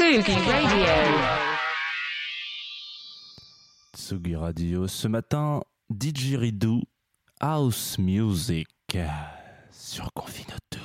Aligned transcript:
Sugi 0.00 0.32
Radio. 0.32 0.86
Tsugi 3.92 4.34
Radio. 4.34 4.86
Ce 4.88 5.08
matin, 5.08 5.60
Didgeridoo 5.90 6.80
House 7.38 7.98
Music 7.98 8.66
sur 9.70 10.10
Confinoto. 10.14 10.80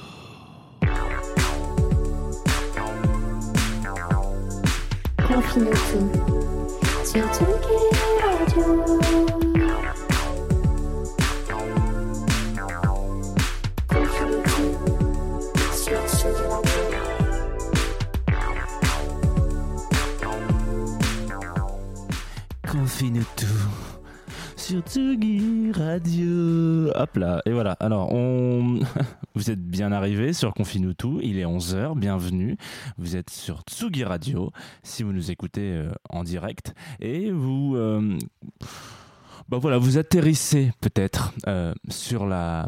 Confinoto 5.25 6.11
sur 7.05 7.25
Tsugi 7.31 7.77
Radio. 8.19 9.44
Confinoto 23.05 23.45
sur 24.55 24.81
Tsugi 24.81 25.71
Radio. 25.73 26.89
Hop 26.95 27.17
là, 27.17 27.39
et 27.45 27.51
voilà. 27.51 27.73
Alors, 27.73 28.11
on... 28.11 28.79
vous 29.35 29.51
êtes 29.51 29.61
bien 29.61 29.91
arrivés 29.91 30.33
sur 30.33 30.55
Confinoto. 30.55 31.19
Il 31.21 31.37
est 31.37 31.45
11h, 31.45 31.95
bienvenue. 31.99 32.57
Vous 32.97 33.15
êtes 33.15 33.29
sur 33.29 33.61
Tsugi 33.61 34.03
Radio, 34.03 34.51
si 34.81 35.03
vous 35.03 35.13
nous 35.13 35.29
écoutez 35.29 35.73
euh, 35.73 35.91
en 36.09 36.23
direct. 36.23 36.73
Et 36.99 37.29
vous... 37.29 37.75
euh, 37.75 38.17
Bah 39.47 39.59
voilà, 39.59 39.77
vous 39.77 39.99
atterrissez 39.99 40.71
peut-être 40.81 41.31
euh, 41.47 41.71
sur 41.89 42.25
la 42.25 42.65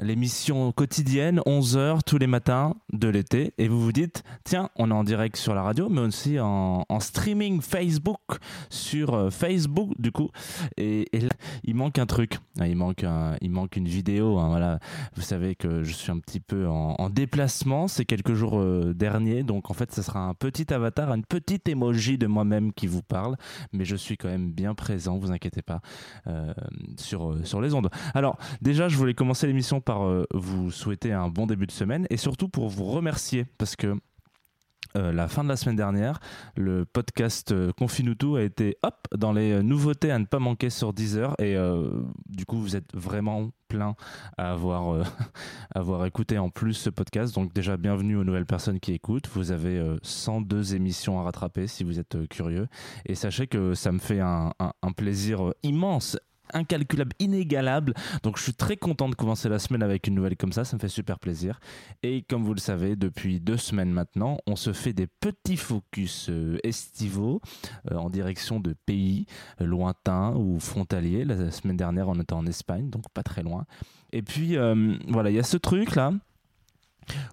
l'émission 0.00 0.70
quotidienne 0.70 1.40
11h 1.44 2.02
tous 2.06 2.18
les 2.18 2.28
matins 2.28 2.76
de 2.92 3.08
l'été 3.08 3.52
et 3.58 3.66
vous 3.66 3.80
vous 3.82 3.90
dites 3.90 4.22
tiens, 4.44 4.70
on 4.76 4.92
est 4.92 4.94
en 4.94 5.02
direct 5.02 5.34
sur 5.34 5.56
la 5.56 5.62
radio 5.62 5.88
mais 5.88 6.00
aussi 6.02 6.38
en, 6.38 6.84
streaming 7.00 7.60
Facebook 7.60 8.20
sur 8.68 9.14
euh, 9.14 9.30
Facebook 9.30 9.90
du 9.98 10.12
coup. 10.12 10.30
Et, 10.76 11.08
là, 11.12 11.30
il 11.64 11.74
manque 11.74 11.98
un 11.98 12.06
truc, 12.06 12.38
Ah, 12.60 12.68
il 12.68 12.76
manque 12.76 13.02
un- 13.02 13.34
il 13.40 13.50
manque 13.50 13.74
une 13.74 13.88
vidéo 13.88 14.38
hein, 14.38 14.50
voilà, 14.50 14.78
vous 15.16 15.22
savez 15.22 15.56
que 15.56 15.82
je 15.82 15.92
suis 15.92 16.12
un 16.12 16.20
petit 16.20 16.38
peu 16.38 16.68
en, 16.68 16.94
en 16.96 17.10
déplacement 17.10 17.88
ces 17.88 18.04
quelques 18.04 18.34
jours 18.34 18.60
euh, 18.60 18.94
derniers 18.94 19.42
donc 19.42 19.68
en 19.72 19.74
fait 19.74 19.92
ce 19.92 20.00
sera 20.00 20.20
un 20.20 20.34
petit 20.34 20.72
avatar, 20.72 21.12
une 21.12 21.24
petite 21.24 21.68
emoji 21.68 22.18
de 22.18 22.28
moi-même 22.28 22.72
qui 22.72 22.86
vous 22.86 23.02
parle 23.02 23.34
mais 23.72 23.84
je 23.84 23.96
suis 23.96 24.16
quand 24.16 24.28
même 24.28 24.52
bien 24.52 24.76
présent, 24.76 25.18
vous 25.18 25.32
inquiétez 25.32 25.62
pas 25.62 25.80
sur, 26.96 27.32
euh, 27.32 27.44
sur 27.44 27.60
les 27.60 27.74
ondes. 27.74 27.90
Alors, 28.14 28.38
déjà, 28.60 28.88
je 28.88 28.96
voulais 28.96 29.14
commencer 29.14 29.46
l'émission 29.46 29.80
par 29.80 30.04
euh, 30.04 30.26
vous 30.32 30.70
souhaiter 30.70 31.12
un 31.12 31.28
bon 31.28 31.46
début 31.46 31.66
de 31.66 31.72
semaine 31.72 32.06
et 32.10 32.16
surtout 32.16 32.48
pour 32.48 32.68
vous 32.68 32.84
remercier 32.84 33.46
parce 33.58 33.76
que 33.76 33.94
euh, 34.96 35.12
la 35.12 35.28
fin 35.28 35.44
de 35.44 35.48
la 35.48 35.56
semaine 35.56 35.76
dernière, 35.76 36.20
le 36.56 36.84
podcast 36.84 37.52
euh, 37.52 37.72
Confinuto 37.72 38.36
a 38.36 38.42
été 38.42 38.76
hop 38.82 39.06
dans 39.16 39.32
les 39.32 39.52
euh, 39.52 39.62
nouveautés 39.62 40.10
à 40.10 40.18
ne 40.18 40.24
pas 40.24 40.38
manquer 40.38 40.70
sur 40.70 40.92
Deezer 40.92 41.34
et 41.38 41.56
euh, 41.56 42.02
du 42.28 42.44
coup 42.44 42.58
vous 42.58 42.76
êtes 42.76 42.94
vraiment 42.94 43.50
plein 43.68 43.94
à 44.36 44.52
avoir, 44.52 45.06
écouté 46.06 46.38
en 46.38 46.50
plus 46.50 46.74
ce 46.74 46.90
podcast. 46.90 47.34
Donc 47.34 47.52
déjà 47.54 47.76
bienvenue 47.76 48.16
aux 48.16 48.24
nouvelles 48.24 48.46
personnes 48.46 48.80
qui 48.80 48.92
écoutent. 48.92 49.28
Vous 49.32 49.52
avez 49.52 49.78
euh, 49.78 49.96
102 50.02 50.74
émissions 50.74 51.20
à 51.20 51.22
rattraper 51.22 51.66
si 51.66 51.84
vous 51.84 51.98
êtes 51.98 52.28
curieux 52.28 52.66
et 53.06 53.14
sachez 53.14 53.46
que 53.46 53.74
ça 53.74 53.92
me 53.92 54.00
fait 54.00 54.20
un, 54.20 54.52
plaisir 54.96 55.54
immense 55.62 56.18
incalculable, 56.54 57.12
inégalable. 57.18 57.94
Donc 58.22 58.38
je 58.38 58.42
suis 58.42 58.54
très 58.54 58.76
content 58.76 59.08
de 59.08 59.14
commencer 59.14 59.48
la 59.48 59.58
semaine 59.58 59.82
avec 59.82 60.06
une 60.06 60.14
nouvelle 60.14 60.36
comme 60.36 60.52
ça, 60.52 60.64
ça 60.64 60.76
me 60.76 60.80
fait 60.80 60.88
super 60.88 61.18
plaisir. 61.18 61.60
Et 62.02 62.22
comme 62.22 62.44
vous 62.44 62.54
le 62.54 62.60
savez, 62.60 62.96
depuis 62.96 63.40
deux 63.40 63.56
semaines 63.56 63.92
maintenant, 63.92 64.38
on 64.46 64.56
se 64.56 64.72
fait 64.72 64.92
des 64.92 65.06
petits 65.06 65.56
focus 65.56 66.28
euh, 66.30 66.58
estivaux 66.64 67.40
euh, 67.90 67.96
en 67.96 68.10
direction 68.10 68.60
de 68.60 68.74
pays 68.86 69.26
euh, 69.60 69.66
lointains 69.66 70.34
ou 70.36 70.58
frontaliers. 70.58 71.24
La, 71.24 71.50
semaine 71.50 71.76
dernière, 71.76 72.08
on 72.08 72.18
était 72.20 72.32
en 72.32 72.46
Espagne, 72.46 72.90
donc 72.90 73.04
pas 73.12 73.22
très 73.22 73.42
loin. 73.42 73.66
Et 74.12 74.22
puis 74.22 74.56
voilà, 75.08 75.30
il 75.30 75.36
y 75.36 75.38
a 75.38 75.44
ce 75.44 75.56
truc 75.56 75.94
là 75.94 76.12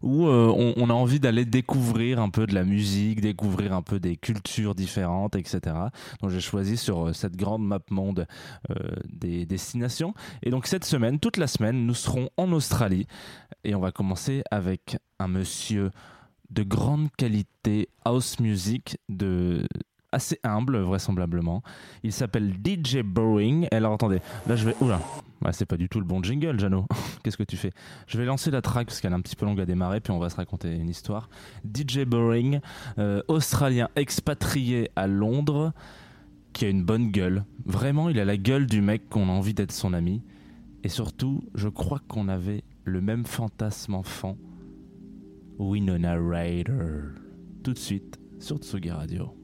où 0.01 0.27
euh, 0.27 0.73
on, 0.77 0.89
a 0.89 0.93
envie 0.93 1.19
d'aller 1.19 1.45
découvrir 1.45 2.19
un 2.19 2.29
peu 2.29 2.47
de 2.47 2.53
la 2.53 2.63
musique, 2.63 3.21
découvrir 3.21 3.73
un 3.73 3.81
peu 3.81 3.99
des 3.99 4.17
cultures 4.17 4.75
différentes, 4.75 5.35
etc. 5.35 5.75
Donc 6.21 6.31
j'ai 6.31 6.39
choisi 6.39 6.77
sur 6.77 7.07
euh, 7.07 7.13
cette 7.13 7.35
grande 7.35 7.65
map 7.65 7.79
monde 7.89 8.27
euh, 8.69 8.75
des 9.09 9.45
destinations. 9.45 10.13
Et 10.43 10.49
donc 10.49 10.67
cette 10.67 10.85
semaine, 10.85 11.19
toute 11.19 11.37
la 11.37 11.47
semaine, 11.47 11.85
nous 11.85 11.93
serons 11.93 12.29
en 12.37 12.51
Australie. 12.51 13.07
Et 13.63 13.75
on 13.75 13.79
va 13.79 13.91
commencer 13.91 14.43
avec 14.51 14.97
un 15.19 15.27
monsieur 15.27 15.91
de 16.49 16.63
grande 16.63 17.09
qualité 17.17 17.89
house 18.05 18.39
music, 18.39 18.97
de 19.09 19.67
assez 20.17 20.39
humble 20.43 20.77
vraisemblablement. 20.79 21.63
Il 22.03 22.11
s'appelle 22.11 22.53
DJ 22.53 22.97
Boring. 22.97 23.67
Et 23.71 23.75
alors 23.75 23.93
attendez, 23.93 24.19
là 24.47 24.55
je 24.55 24.65
vais... 24.65 24.75
Oula, 24.81 24.99
ouais, 25.43 25.53
c'est 25.53 25.65
pas 25.65 25.77
du 25.77 25.87
tout 25.87 25.99
le 25.99 26.05
bon 26.05 26.21
jingle, 26.21 26.59
Jano. 26.59 26.85
Qu'est-ce 27.23 27.37
que 27.37 27.43
tu 27.43 27.55
fais? 27.55 27.71
Je 28.07 28.17
vais 28.17 28.25
lancer 28.25 28.51
la 28.51 28.61
track 28.61 28.87
parce 28.87 28.99
qu'elle 28.99 29.13
est 29.13 29.15
un 29.15 29.21
petit 29.21 29.35
peu 29.35 29.45
longue 29.45 29.61
à 29.61 29.65
démarrer, 29.65 30.01
puis 30.01 30.11
on 30.11 30.19
va 30.19 30.29
se 30.29 30.35
raconter 30.35 30.73
une 30.73 30.89
histoire. 30.89 31.29
DJ 31.63 31.99
Boring, 31.99 32.59
euh, 32.97 33.21
australien 33.27 33.89
expatrié 33.95 34.89
à 34.95 35.07
Londres, 35.07 35.71
qui 36.51 36.65
a 36.65 36.69
une 36.69 36.83
bonne 36.83 37.11
gueule. 37.11 37.45
Vraiment, 37.65 38.09
il 38.09 38.19
a 38.19 38.25
la 38.25 38.37
gueule 38.37 38.65
du 38.65 38.81
mec 38.81 39.07
qu'on 39.09 39.29
a 39.29 39.31
envie 39.31 39.53
d'être 39.53 39.71
son 39.71 39.93
ami. 39.93 40.23
Et 40.83 40.89
surtout, 40.89 41.43
je 41.53 41.69
crois 41.69 42.01
qu'on 42.07 42.27
avait 42.27 42.63
le 42.83 43.01
même 43.01 43.25
fantasme 43.25 43.93
enfant. 43.93 44.35
Winona 45.59 46.15
Ryder. 46.15 47.13
Tout 47.63 47.73
de 47.73 47.79
suite 47.79 48.19
sur 48.39 48.57
Tsugi 48.57 48.91
Radio. 48.91 49.36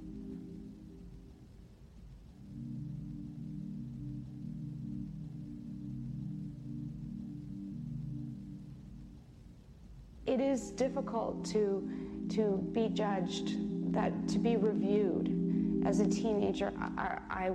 It 10.26 10.40
is 10.40 10.72
difficult 10.72 11.46
to 11.46 11.90
to 12.30 12.68
be 12.72 12.90
judged 12.90 13.56
that 13.94 14.28
to 14.30 14.40
be 14.40 14.56
reviewed. 14.56 15.84
As 15.86 16.00
a 16.00 16.08
teenager 16.08 16.74
I, 16.98 17.18
I 17.30 17.52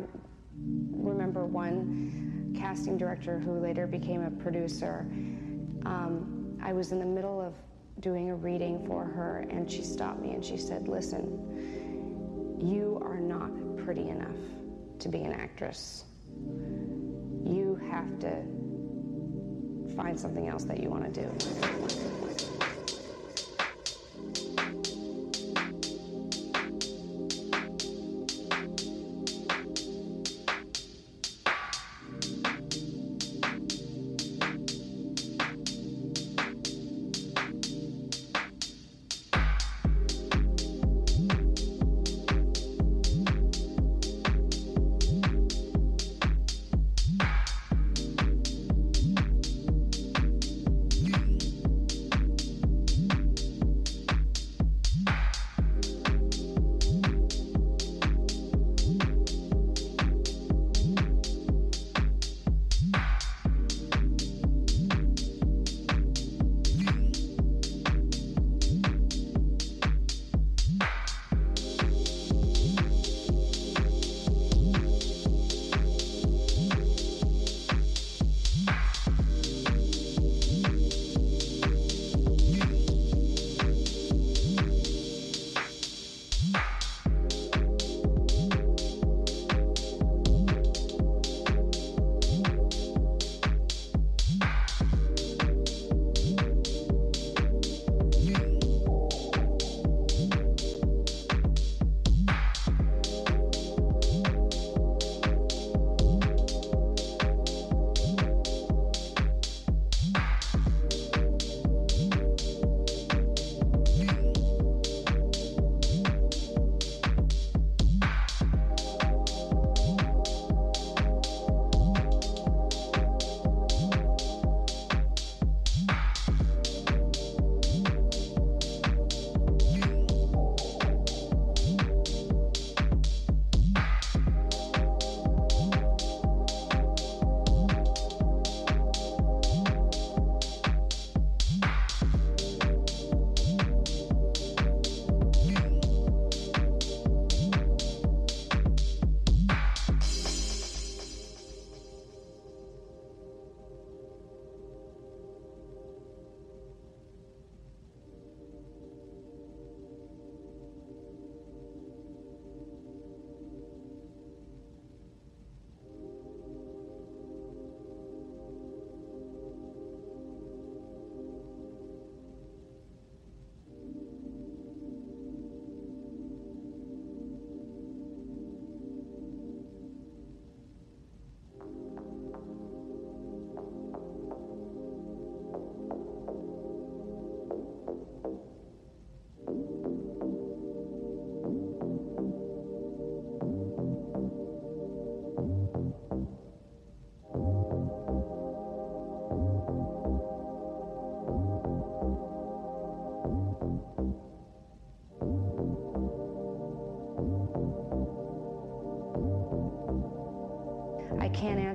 remember 0.90 1.46
one 1.46 2.54
casting 2.58 2.98
director 2.98 3.38
who 3.38 3.58
later 3.58 3.86
became 3.86 4.22
a 4.22 4.30
producer. 4.30 5.06
Um, 5.86 6.58
i 6.60 6.72
was 6.72 6.92
in 6.92 6.98
the 6.98 7.06
middle 7.06 7.40
of 7.40 7.54
doing 8.00 8.30
a 8.30 8.34
reading 8.34 8.84
for 8.86 9.04
her 9.04 9.46
and 9.48 9.70
she 9.70 9.82
stopped 9.82 10.20
me 10.20 10.32
and 10.32 10.44
she 10.44 10.56
said 10.56 10.88
listen 10.88 12.58
you 12.60 13.00
are 13.04 13.20
not 13.20 13.50
pretty 13.84 14.08
enough 14.08 14.36
to 14.98 15.08
be 15.08 15.20
an 15.20 15.32
actress. 15.32 16.04
You 17.44 17.80
have 17.90 18.18
to 18.20 18.42
find 19.96 20.18
something 20.18 20.48
else 20.48 20.64
that 20.64 20.80
you 20.80 20.90
want 20.90 21.12
to 21.12 21.22
do 21.22 22.17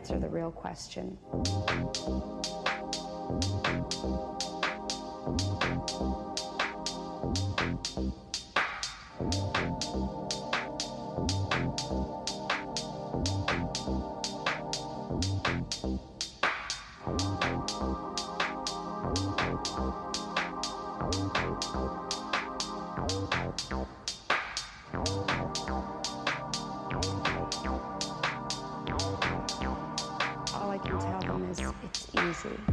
answer 0.03 0.19
the 0.19 0.27
real 0.27 0.51
question. 0.51 1.17
All 1.31 1.43
see. 32.43 32.72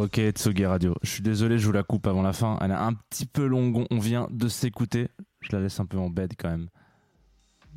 Ok, 0.00 0.18
Tsugi 0.30 0.64
Radio. 0.64 0.94
Je 1.02 1.10
suis 1.10 1.22
désolé, 1.22 1.58
je 1.58 1.66
vous 1.66 1.72
la 1.72 1.82
coupe 1.82 2.06
avant 2.06 2.22
la 2.22 2.32
fin. 2.32 2.56
Elle 2.62 2.70
est 2.70 2.74
un 2.74 2.94
petit 2.94 3.26
peu 3.26 3.44
longue. 3.44 3.86
On 3.90 3.98
vient 3.98 4.28
de 4.30 4.48
s'écouter. 4.48 5.08
Je 5.42 5.54
la 5.54 5.60
laisse 5.60 5.78
un 5.78 5.84
peu 5.84 5.98
en 5.98 6.08
bed 6.08 6.32
quand 6.38 6.48
même. 6.48 6.68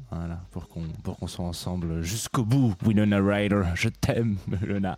Voilà, 0.09 0.39
pour 0.51 0.69
qu'on 0.69 0.83
pour 1.03 1.17
qu'on 1.17 1.27
soit 1.27 1.43
ensemble 1.43 2.01
jusqu'au 2.01 2.45
bout. 2.45 2.75
Winona 2.85 3.19
Ryder, 3.19 3.63
je 3.75 3.89
t'aime, 3.89 4.37
Winona. 4.47 4.97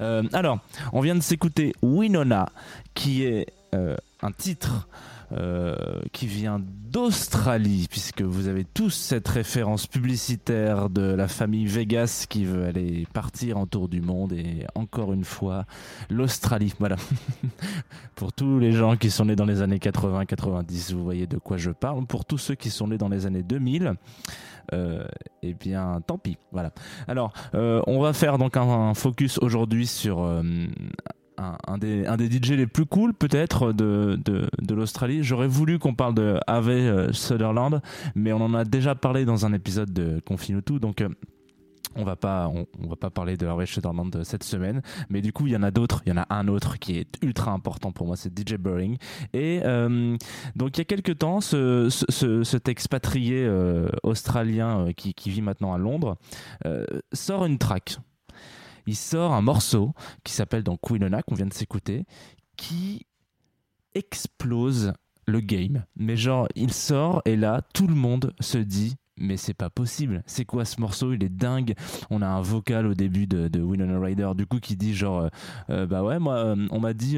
Euh, 0.00 0.24
alors, 0.32 0.58
on 0.92 1.00
vient 1.00 1.14
de 1.14 1.20
s'écouter 1.20 1.74
Winona, 1.80 2.48
qui 2.94 3.22
est 3.22 3.46
euh, 3.72 3.96
un 4.22 4.32
titre 4.32 4.88
euh, 5.36 5.74
qui 6.12 6.26
vient 6.26 6.60
d'Australie, 6.62 7.88
puisque 7.90 8.22
vous 8.22 8.46
avez 8.46 8.64
tous 8.64 8.90
cette 8.90 9.26
référence 9.26 9.88
publicitaire 9.88 10.90
de 10.90 11.02
la 11.02 11.26
famille 11.26 11.66
Vegas 11.66 12.26
qui 12.28 12.44
veut 12.44 12.66
aller 12.66 13.04
partir 13.12 13.58
en 13.58 13.66
tour 13.66 13.88
du 13.88 14.00
monde 14.00 14.32
et 14.32 14.64
encore 14.76 15.12
une 15.12 15.24
fois 15.24 15.64
l'Australie. 16.08 16.72
Voilà. 16.78 16.96
Pour 18.14 18.32
tous 18.32 18.58
les 18.58 18.72
gens 18.72 18.96
qui 18.96 19.10
sont 19.10 19.24
nés 19.24 19.36
dans 19.36 19.44
les 19.44 19.60
années 19.62 19.78
80-90, 19.78 20.94
vous 20.94 21.02
voyez 21.02 21.26
de 21.26 21.38
quoi 21.38 21.56
je 21.56 21.70
parle. 21.70 22.06
Pour 22.06 22.24
tous 22.24 22.38
ceux 22.38 22.54
qui 22.54 22.70
sont 22.70 22.88
nés 22.88 22.98
dans 22.98 23.08
les 23.08 23.26
années 23.26 23.42
2000, 23.42 23.94
euh, 24.72 25.04
eh 25.42 25.54
bien, 25.54 26.00
tant 26.06 26.18
pis. 26.18 26.36
Voilà. 26.52 26.70
Alors, 27.08 27.32
euh, 27.54 27.82
on 27.86 28.00
va 28.00 28.12
faire 28.12 28.38
donc 28.38 28.56
un, 28.56 28.94
focus 28.94 29.38
aujourd'hui 29.38 29.86
sur 29.86 30.22
un, 31.38 31.78
des, 31.78 32.06
un 32.06 32.16
des 32.16 32.30
DJ 32.30 32.50
les 32.52 32.66
plus 32.66 32.86
cool 32.86 33.12
peut-être 33.14 33.72
de, 33.72 34.18
de, 34.24 34.48
de 34.62 34.74
l'Australie. 34.74 35.22
J'aurais 35.24 35.48
voulu 35.48 35.78
qu'on 35.78 35.94
parle 35.94 36.14
de 36.14 36.38
Harvey 36.46 36.80
euh, 36.86 37.12
Sutherland, 37.12 37.80
mais 38.14 38.32
on 38.32 38.40
en 38.40 38.54
a 38.54 38.64
déjà 38.64 38.94
parlé 38.94 39.24
dans 39.24 39.44
un 39.46 39.52
épisode 39.52 39.92
de 39.92 40.20
Confine 40.24 40.62
tout, 40.62 40.78
donc. 40.78 41.00
euh, 41.00 41.08
on 41.96 42.02
va 42.02 42.16
pas, 42.16 42.48
on, 42.48 42.66
va 42.88 42.96
pas 42.96 43.10
parler 43.10 43.36
de 43.36 43.46
Harvey 43.46 43.66
Sutherland 43.66 44.24
cette 44.24 44.42
semaine, 44.42 44.82
mais 45.10 45.22
du 45.22 45.32
coup 45.32 45.46
il 45.46 45.52
y 45.52 45.56
en 45.56 45.62
a 45.62 45.70
d'autres. 45.70 46.02
Il 46.04 46.08
y 46.08 46.12
en 46.12 46.16
a 46.20 46.26
un 46.28 46.48
autre 46.48 46.76
qui 46.80 46.98
est 46.98 47.06
ultra 47.22 47.52
important 47.52 47.92
pour 47.92 48.08
moi, 48.08 48.16
c'est 48.16 48.36
DJ 48.36 48.54
Burring. 48.56 48.96
Et 49.32 49.60
euh, 49.62 50.16
donc 50.56 50.76
il 50.76 50.78
y 50.78 50.80
a 50.80 50.86
quelques 50.86 51.18
temps, 51.18 51.40
ce, 51.40 51.88
ce- 51.90 52.04
ce- 52.08 52.42
cet 52.42 52.68
expatrié 52.68 53.48
australien 54.02 54.88
qui, 54.96 55.14
qui 55.14 55.30
vit 55.30 55.42
maintenant 55.42 55.72
à 55.72 55.78
Londres 55.78 56.16
sort 57.12 57.44
une 57.46 57.58
track. 57.58 57.98
Il 58.86 58.96
sort 58.96 59.32
un 59.32 59.42
morceau 59.42 59.92
qui 60.24 60.32
s'appelle 60.32 60.62
donc 60.62 60.80
Quinona 60.82 61.22
qu'on 61.22 61.34
vient 61.34 61.46
de 61.46 61.54
s'écouter, 61.54 62.04
qui 62.56 63.06
explose 63.94 64.92
le 65.26 65.40
game. 65.40 65.84
Mais 65.96 66.16
genre, 66.16 66.48
il 66.54 66.72
sort 66.72 67.22
et 67.24 67.36
là, 67.36 67.62
tout 67.72 67.86
le 67.86 67.94
monde 67.94 68.34
se 68.40 68.58
dit. 68.58 68.96
Mais 69.16 69.36
c'est 69.36 69.54
pas 69.54 69.70
possible. 69.70 70.22
C'est 70.26 70.44
quoi 70.44 70.64
ce 70.64 70.80
morceau? 70.80 71.12
Il 71.12 71.22
est 71.22 71.28
dingue. 71.28 71.74
On 72.10 72.20
a 72.20 72.26
un 72.26 72.40
vocal 72.40 72.86
au 72.86 72.94
début 72.94 73.26
de, 73.26 73.46
de 73.46 73.60
Winona 73.60 74.00
Ryder, 74.00 74.32
du 74.36 74.46
coup, 74.46 74.58
qui 74.58 74.76
dit 74.76 74.94
genre, 74.94 75.20
euh, 75.20 75.28
euh, 75.70 75.86
bah 75.86 76.02
ouais, 76.02 76.18
moi, 76.18 76.34
euh, 76.34 76.66
on 76.70 76.80
m'a 76.80 76.94
dit, 76.94 77.16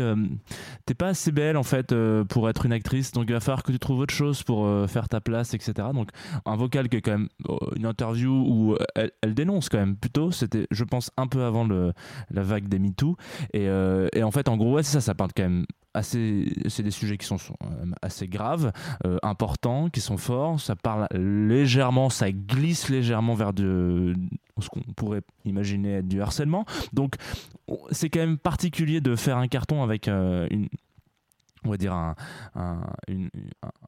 t'es 0.84 0.94
pas 0.94 1.08
assez 1.08 1.32
belle 1.32 1.56
en 1.56 1.62
fait 1.62 1.94
pour 2.28 2.48
être 2.48 2.66
une 2.66 2.72
actrice, 2.72 3.12
donc 3.12 3.24
il 3.28 3.32
va 3.32 3.40
falloir 3.40 3.62
que 3.62 3.72
tu 3.72 3.78
trouves 3.78 4.00
autre 4.00 4.14
chose 4.14 4.42
pour 4.42 4.68
faire 4.88 5.08
ta 5.08 5.20
place, 5.20 5.54
etc. 5.54 5.88
Donc 5.94 6.10
un 6.44 6.56
vocal 6.56 6.88
qui 6.88 6.98
est 6.98 7.00
quand 7.00 7.12
même 7.12 7.28
une 7.76 7.86
interview 7.86 8.30
où 8.30 8.76
elle, 8.94 9.34
dénonce 9.34 9.68
quand 9.68 9.78
même 9.78 9.96
plutôt. 9.96 10.30
C'était, 10.30 10.66
je 10.70 10.84
pense, 10.84 11.10
un 11.16 11.26
peu 11.26 11.44
avant 11.44 11.64
le, 11.64 11.92
la 12.30 12.42
vague 12.42 12.68
des 12.68 12.78
MeToo. 12.78 13.16
Et, 13.52 13.64
et 13.64 14.22
en 14.22 14.30
fait, 14.30 14.48
en 14.48 14.56
gros, 14.56 14.74
ouais, 14.74 14.82
c'est 14.82 14.92
ça, 14.92 15.00
ça 15.00 15.14
parle 15.14 15.30
quand 15.34 15.44
même 15.44 15.66
c'est 16.02 16.82
des 16.82 16.90
sujets 16.90 17.16
qui 17.16 17.26
sont, 17.26 17.36
euh, 17.36 17.66
assez 18.02 18.26
graves, 18.28 18.72
euh, 19.04 19.18
importants, 19.22 19.88
qui 19.90 20.00
sont 20.00 20.16
forts. 20.16 20.60
Ça 20.60 20.76
parle 20.76 21.06
légèrement, 21.12 22.10
ça 22.10 22.30
glisse 22.32 22.88
légèrement 22.88 23.34
vers 23.34 23.52
ce 24.60 24.68
qu'on 24.68 24.80
pourrait 24.96 25.22
imaginer 25.44 25.94
être 25.98 26.08
du 26.08 26.20
harcèlement. 26.22 26.64
Donc, 26.92 27.16
on- 27.68 27.78
c'est 27.90 28.08
quand 28.10 28.20
même 28.20 28.38
particulier 28.38 29.00
de 29.00 29.16
faire 29.16 29.36
un 29.38 29.48
carton 29.48 29.82
avec 29.82 30.08
euh, 30.08 30.46
une 30.50 30.68
on 31.66 31.70
va 31.70 31.76
dire 31.76 31.92
un, 31.92 32.14
un, 32.54 32.80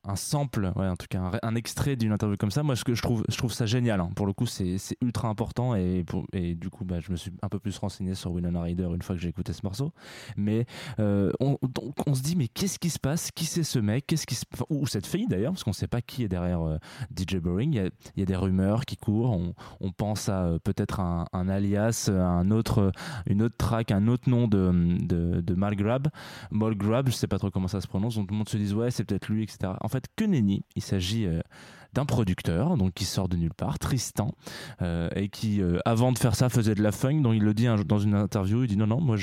un- 0.04 0.16
sample, 0.16 0.72
ouais, 0.76 0.88
en 0.88 0.96
tout 0.96 1.06
cas 1.08 1.30
un, 1.42 1.54
extrait 1.54 1.96
d'une 1.96 2.12
interview 2.12 2.36
comme 2.36 2.50
ça. 2.50 2.62
Moi, 2.62 2.76
ce 2.76 2.84
que 2.84 2.94
je 2.94 3.02
trouve, 3.02 3.24
je 3.28 3.36
trouve 3.36 3.52
ça 3.52 3.66
génial. 3.66 4.00
hein. 4.00 4.10
Pour 4.16 4.26
le 4.26 4.32
coup, 4.32 4.46
c'est 4.46 4.76
ultra 5.00 5.28
important 5.28 5.74
et, 5.76 6.04
et 6.32 6.54
du 6.54 6.70
coup, 6.70 6.84
bah, 6.84 7.00
je 7.00 7.10
me 7.12 7.16
suis 7.16 7.32
un 7.42 7.48
peu 7.48 7.58
plus 7.58 7.76
renseigné 7.78 8.14
sur 8.14 8.32
Winona 8.32 8.62
Ryder 8.62 8.88
une 8.94 9.02
fois 9.02 9.14
que 9.14 9.20
j'ai 9.22 9.28
écouté 9.28 9.52
ce 9.52 9.60
morceau. 9.64 9.92
Mais 10.36 10.66
euh, 10.98 11.30
on, 11.40 11.56
on 12.06 12.14
se 12.14 12.22
dit, 12.22 12.36
mais 12.36 12.48
qu'est-ce 12.48 12.78
qui 12.78 12.90
se 12.90 12.98
passe? 12.98 13.30
Qui 13.30 13.44
c'est 13.44 13.62
ce 13.62 13.78
mec? 13.78 14.06
Qu'est-ce 14.06 14.26
qui 14.26 14.36
ou 14.70 14.86
cette 14.86 15.06
fille 15.06 15.26
d'ailleurs, 15.28 15.52
parce 15.52 15.64
qu'on 15.64 15.70
ne 15.70 15.74
sait 15.74 15.86
pas 15.88 16.00
qui 16.00 16.24
est 16.24 16.28
derrière 16.28 16.62
euh, 16.62 16.78
DJ 17.16 17.36
Boring. 17.36 17.74
Il 17.74 17.92
y, 18.16 18.20
y 18.20 18.22
a 18.22 18.26
des 18.26 18.36
rumeurs 18.36 18.84
qui 18.84 18.96
courent. 18.96 19.38
On, 19.80 19.92
pense 19.92 20.28
à 20.28 20.44
euh, 20.44 20.58
peut-être 20.58 21.00
un, 21.00 21.26
alias, 21.48 22.10
un 22.12 22.50
autre, 22.50 22.92
une 23.26 23.42
autre 23.42 23.56
track, 23.56 23.90
un 23.90 24.06
autre 24.08 24.28
nom 24.28 24.46
de, 24.48 24.70
de, 25.40 25.54
Malgrab. 25.54 26.08
Molgrab, 26.50 27.08
je 27.08 27.12
sais 27.12 27.26
pas 27.26 27.38
trop 27.38 27.50
comment 27.50 27.67
ça 27.68 27.80
se 27.80 27.86
prononce, 27.86 28.16
donc 28.16 28.28
tout 28.28 28.34
le 28.34 28.38
monde 28.38 28.48
se 28.48 28.56
dit 28.56 28.72
ouais 28.72 28.90
c'est 28.90 29.04
peut-être 29.04 29.28
lui, 29.28 29.42
etc. 29.42 29.72
En 29.80 29.88
fait, 29.88 30.04
que 30.16 30.24
il 30.28 30.82
s'agit 30.82 31.26
euh, 31.26 31.40
d'un 31.94 32.04
producteur, 32.04 32.76
donc 32.76 32.92
qui 32.92 33.04
sort 33.04 33.28
de 33.28 33.36
nulle 33.36 33.54
part, 33.54 33.78
Tristan, 33.78 34.34
euh, 34.82 35.08
et 35.16 35.28
qui 35.28 35.62
euh, 35.62 35.78
avant 35.84 36.12
de 36.12 36.18
faire 36.18 36.34
ça 36.34 36.48
faisait 36.48 36.74
de 36.74 36.82
la 36.82 36.92
funk. 36.92 37.22
Donc 37.22 37.34
il 37.34 37.42
le 37.42 37.54
dit 37.54 37.66
dans 37.86 37.98
une 37.98 38.14
interview, 38.14 38.64
il 38.64 38.68
dit 38.68 38.76
non 38.76 38.86
non 38.86 39.00
moi 39.00 39.16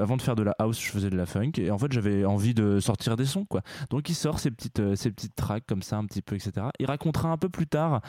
avant 0.00 0.16
de 0.16 0.22
faire 0.22 0.36
de 0.36 0.42
la 0.42 0.54
house 0.58 0.80
je 0.80 0.90
faisais 0.90 1.10
de 1.10 1.16
la 1.16 1.26
funk 1.26 1.52
et 1.58 1.70
en 1.70 1.78
fait 1.78 1.92
j'avais 1.92 2.24
envie 2.24 2.54
de 2.54 2.80
sortir 2.80 3.16
des 3.16 3.26
sons 3.26 3.44
quoi. 3.44 3.62
Donc 3.90 4.08
il 4.08 4.14
sort 4.14 4.38
ces 4.38 4.50
petites 4.50 4.94
ces 4.94 5.10
petites 5.10 5.34
tracks 5.34 5.66
comme 5.66 5.82
ça 5.82 5.96
un 5.96 6.06
petit 6.06 6.22
peu 6.22 6.36
etc. 6.36 6.68
Il 6.78 6.86
racontera 6.86 7.30
un 7.30 7.38
peu 7.38 7.48
plus 7.48 7.66
tard. 7.66 8.00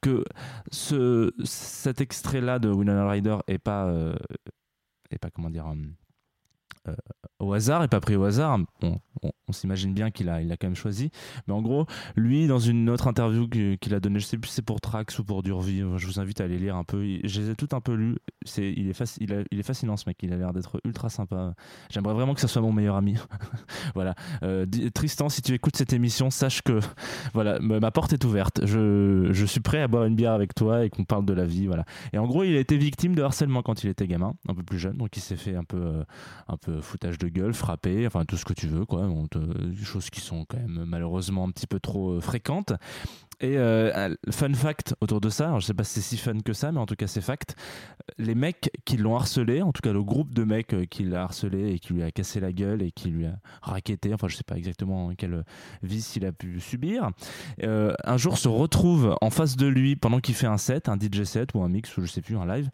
que 0.00 0.24
ce, 0.70 1.32
cet 1.42 2.00
extrait-là 2.00 2.60
de 2.60 2.68
Winona 2.70 3.08
Ryder 3.08 3.38
est 3.48 3.58
pas, 3.58 3.92
est 5.10 5.18
pas 5.18 5.30
comment 5.30 5.50
dire, 5.50 5.66
euh, 6.88 6.94
au 7.38 7.52
hasard, 7.52 7.82
est 7.82 7.88
pas 7.88 8.00
pris 8.00 8.16
au 8.16 8.24
hasard. 8.24 8.58
On, 8.82 9.52
s'imagine 9.52 9.94
bien 9.94 10.10
qu'il 10.10 10.28
a, 10.28 10.42
il 10.42 10.52
a 10.52 10.56
quand 10.56 10.66
même 10.66 10.76
choisi. 10.76 11.10
Mais 11.46 11.54
en 11.54 11.62
gros, 11.62 11.86
lui, 12.16 12.46
dans 12.46 12.58
une 12.58 12.90
autre 12.90 13.08
interview 13.08 13.48
qu'il 13.48 13.94
a 13.94 14.00
donnée, 14.00 14.20
je 14.20 14.26
sais 14.26 14.36
plus 14.36 14.48
si 14.48 14.56
c'est 14.56 14.62
pour 14.62 14.80
Trax 14.80 15.18
ou 15.18 15.24
pour 15.24 15.42
Durvie, 15.42 15.82
je 15.96 16.06
vous 16.06 16.20
invite 16.20 16.40
à 16.40 16.44
aller 16.44 16.58
lire 16.58 16.76
un 16.76 16.84
peu. 16.84 17.02
Je 17.24 17.40
les 17.40 17.50
ai 17.50 17.54
tout 17.54 17.68
un 17.72 17.80
peu 17.80 17.94
lus. 17.94 18.16
C'est, 18.44 18.70
il, 18.70 18.88
est 18.88 19.62
fascinant 19.62 19.96
ce 19.96 20.04
mec, 20.06 20.18
il 20.22 20.32
a 20.32 20.36
l'air 20.36 20.52
d'être 20.52 20.80
ultra 20.84 21.08
sympa. 21.08 21.54
J'aimerais 21.90 22.14
vraiment 22.14 22.34
que 22.34 22.40
ça 22.40 22.48
soit 22.48 22.62
mon 22.62 22.72
meilleur 22.72 22.96
ami. 22.96 23.16
voilà. 23.94 24.14
Euh, 24.42 24.66
Tristan, 24.94 25.28
si 25.28 25.42
tu 25.42 25.54
écoutes 25.54 25.76
cette 25.76 25.92
émission, 25.92 26.30
sache 26.30 26.62
que 26.62 26.80
voilà, 27.34 27.58
ma 27.60 27.90
porte 27.90 28.12
est 28.12 28.24
ouverte. 28.24 28.64
Je, 28.64 29.28
je 29.32 29.44
suis 29.46 29.60
prêt 29.60 29.80
à 29.80 29.88
boire 29.88 30.04
une 30.04 30.16
bière 30.16 30.32
avec 30.32 30.54
toi 30.54 30.84
et 30.84 30.90
qu'on 30.90 31.04
parle 31.04 31.24
de 31.24 31.32
la 31.32 31.46
vie. 31.46 31.66
Voilà. 31.66 31.84
Et 32.12 32.18
en 32.18 32.26
gros, 32.26 32.44
il 32.44 32.56
a 32.56 32.60
été 32.60 32.76
victime 32.76 33.14
de 33.14 33.22
harcèlement 33.22 33.62
quand 33.62 33.84
il 33.84 33.90
était 33.90 34.06
gamin, 34.06 34.34
un 34.48 34.54
peu 34.54 34.62
plus 34.62 34.78
jeune. 34.78 34.96
Donc 34.96 35.16
il 35.16 35.20
s'est 35.20 35.36
fait 35.36 35.54
un 35.54 35.64
peu, 35.64 35.78
euh, 35.78 36.04
un 36.48 36.56
peu 36.56 36.77
foutage 36.80 37.18
de 37.18 37.28
gueule, 37.28 37.54
frappé, 37.54 38.06
enfin 38.06 38.24
tout 38.24 38.36
ce 38.36 38.44
que 38.44 38.52
tu 38.52 38.66
veux, 38.66 38.84
quoi. 38.84 39.02
On 39.02 39.26
choses 39.88 40.10
qui 40.10 40.20
sont 40.20 40.44
quand 40.44 40.58
même 40.58 40.84
malheureusement 40.86 41.44
un 41.44 41.50
petit 41.50 41.66
peu 41.66 41.80
trop 41.80 42.12
euh, 42.12 42.20
fréquentes. 42.20 42.72
Et 43.40 43.56
euh, 43.56 44.14
fun 44.30 44.52
fact 44.52 44.96
autour 45.00 45.20
de 45.20 45.30
ça, 45.30 45.46
alors 45.46 45.60
je 45.60 45.66
sais 45.66 45.74
pas 45.74 45.84
si 45.84 46.00
c'est 46.02 46.16
si 46.16 46.16
fun 46.16 46.40
que 46.40 46.52
ça, 46.52 46.72
mais 46.72 46.80
en 46.80 46.86
tout 46.86 46.96
cas 46.96 47.06
c'est 47.06 47.20
fact. 47.20 47.54
Les 48.18 48.34
mecs 48.34 48.68
qui 48.84 48.96
l'ont 48.96 49.14
harcelé, 49.14 49.62
en 49.62 49.72
tout 49.72 49.80
cas 49.80 49.92
le 49.92 50.02
groupe 50.02 50.34
de 50.34 50.42
mecs 50.42 50.74
euh, 50.74 50.86
qui 50.86 51.04
l'a 51.04 51.22
harcelé 51.22 51.72
et 51.72 51.78
qui 51.78 51.92
lui 51.92 52.02
a 52.02 52.10
cassé 52.10 52.40
la 52.40 52.52
gueule 52.52 52.82
et 52.82 52.90
qui 52.90 53.10
lui 53.10 53.26
a 53.26 53.38
raquetté, 53.62 54.12
enfin 54.12 54.26
je 54.26 54.34
sais 54.34 54.42
pas 54.42 54.56
exactement 54.56 55.12
quel 55.16 55.44
vice 55.84 56.16
il 56.16 56.26
a 56.26 56.32
pu 56.32 56.58
subir, 56.58 57.10
un 57.62 58.16
jour 58.16 58.38
se 58.38 58.48
retrouve 58.48 59.16
en 59.20 59.30
face 59.30 59.56
de 59.56 59.68
lui 59.68 59.94
pendant 59.94 60.18
qu'il 60.18 60.34
fait 60.34 60.48
un 60.48 60.58
set, 60.58 60.88
un 60.88 60.96
DJ 60.96 61.22
set 61.22 61.50
ou 61.54 61.62
un 61.62 61.68
mix 61.68 61.96
ou 61.96 62.02
je 62.02 62.06
sais 62.06 62.22
plus, 62.22 62.36
un 62.36 62.46
live. 62.46 62.70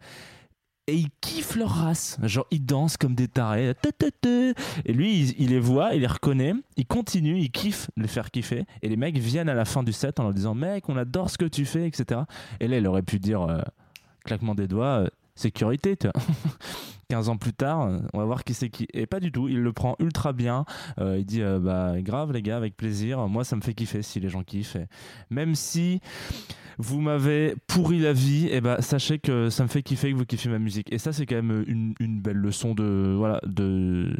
Et 0.87 0.95
ils 0.95 1.09
kiffent 1.19 1.55
leur 1.55 1.69
race. 1.69 2.17
Genre, 2.21 2.45
ils 2.51 2.63
dansent 2.63 2.97
comme 2.97 3.15
des 3.15 3.27
tarés. 3.27 3.73
Ta, 3.81 3.91
ta, 3.91 4.11
ta. 4.11 4.29
Et 4.85 4.93
lui, 4.93 5.33
il, 5.39 5.49
les 5.49 5.59
voit, 5.59 5.95
il 5.95 6.01
les 6.01 6.07
reconnaît, 6.07 6.53
il 6.77 6.85
continue, 6.85 7.39
il 7.39 7.49
kiffe 7.49 7.89
les 7.97 8.07
faire 8.07 8.29
kiffer. 8.29 8.65
Et 8.83 8.89
les 8.89 8.95
mecs 8.95 9.17
viennent 9.17 9.49
à 9.49 9.55
la 9.55 9.65
fin 9.65 9.81
du 9.81 9.91
set 9.91 10.19
en 10.19 10.23
leur 10.23 10.33
disant 10.33 10.53
Mec, 10.53 10.87
on 10.87 10.95
adore 10.97 11.31
ce 11.31 11.39
que 11.39 11.45
tu 11.45 11.65
fais, 11.65 11.87
etc. 11.87 12.21
Et 12.59 12.67
là, 12.67 12.77
il 12.77 12.85
aurait 12.85 13.01
pu 13.01 13.17
dire, 13.17 13.41
euh, 13.41 13.61
claquement 14.25 14.53
des 14.53 14.67
doigts, 14.67 15.01
euh, 15.01 15.07
sécurité, 15.33 15.97
tu 15.97 16.07
vois. 16.07 16.21
15 17.07 17.29
ans 17.29 17.37
plus 17.37 17.53
tard, 17.53 17.81
euh, 17.81 17.99
on 18.13 18.19
va 18.19 18.25
voir 18.25 18.43
qui 18.43 18.53
c'est 18.53 18.69
qui. 18.69 18.87
Et 18.93 19.05
pas 19.05 19.19
du 19.19 19.31
tout, 19.31 19.47
il 19.47 19.61
le 19.61 19.73
prend 19.73 19.95
ultra 19.99 20.33
bien. 20.33 20.65
Euh, 20.99 21.17
il 21.17 21.25
dit 21.25 21.41
euh, 21.41 21.59
Bah, 21.59 22.01
grave, 22.01 22.31
les 22.31 22.41
gars, 22.41 22.57
avec 22.57 22.75
plaisir. 22.75 23.27
Moi, 23.27 23.43
ça 23.43 23.55
me 23.55 23.61
fait 23.61 23.73
kiffer 23.73 24.01
si 24.01 24.19
les 24.19 24.29
gens 24.29 24.43
kiffent. 24.43 24.77
Même 25.29 25.55
si 25.55 26.01
vous 26.77 26.99
m'avez 26.99 27.55
pourri 27.67 27.99
la 27.99 28.13
vie, 28.13 28.47
et 28.49 28.59
ben 28.59 28.81
sachez 28.81 29.19
que 29.19 29.49
ça 29.49 29.63
me 29.63 29.69
fait 29.69 29.81
kiffer 29.81 30.11
que 30.11 30.17
vous 30.17 30.25
kiffez 30.25 30.49
ma 30.49 30.59
musique. 30.59 30.91
Et 30.91 30.97
ça, 30.97 31.13
c'est 31.13 31.25
quand 31.25 31.35
même 31.35 31.63
une, 31.67 31.95
une 31.99 32.21
belle 32.21 32.37
leçon 32.37 32.75
de 32.75 33.15
voilà 33.17 33.39
de 33.45 34.15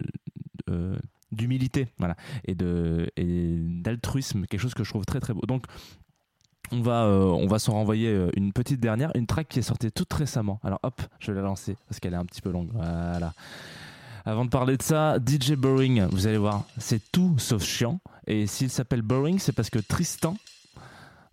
euh, 0.70 0.98
d'humilité, 1.32 1.88
voilà, 1.98 2.16
et 2.46 2.56
de 2.56 3.10
et 3.18 3.58
d'altruisme, 3.60 4.46
quelque 4.46 4.62
chose 4.62 4.74
que 4.74 4.84
je 4.84 4.90
trouve 4.90 5.06
très 5.06 5.20
très 5.20 5.34
beau. 5.34 5.42
Donc 5.46 5.66
on 6.72 6.82
va, 6.82 7.06
euh, 7.06 7.48
va 7.48 7.60
s'en 7.60 7.74
renvoyer 7.74 8.10
euh, 8.10 8.30
une 8.36 8.54
petite 8.54 8.80
dernière, 8.80 9.12
une 9.16 9.28
track 9.28 9.48
qui 9.48 9.60
est 9.60 9.64
sortie 9.64 9.92
toute 9.92 10.12
récemment. 10.14 10.60
Alors 10.64 10.80
hop, 10.84 11.02
je 11.20 11.32
vais 11.32 11.38
la 11.38 11.44
lancer 11.44 11.76
parce 11.88 12.00
qu'elle 12.00 12.14
est 12.14 12.18
un 12.18 12.26
petit 12.26 12.42
peu 12.42 12.52
longue. 12.52 12.70
Voilà. 12.74 13.34
Avant 14.26 14.46
de 14.46 14.50
parler 14.50 14.76
de 14.76 14.82
ça, 14.82 15.18
DJ 15.18 15.52
Boring, 15.52 16.08
vous 16.10 16.26
allez 16.26 16.38
voir, 16.38 16.64
c'est 16.80 17.12
tout 17.12 17.36
sauf 17.38 17.64
chiant. 17.64 18.00
Et 18.26 18.48
s'il 18.48 18.72
s'appelle 18.72 19.04
Boring, 19.04 19.38
c'est 19.38 19.52
parce 19.52 19.70
que 19.70 19.78
Tristan, 19.78 20.36